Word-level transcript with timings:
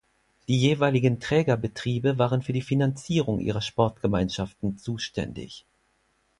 Die 0.47 0.57
jeweiligen 0.57 1.19
Trägerbetriebe 1.19 2.17
waren 2.17 2.41
für 2.41 2.53
die 2.53 2.63
Finanzierung 2.63 3.39
ihrer 3.39 3.61
Sportgemeinschaften 3.61 4.75
zuständig. 4.79 5.67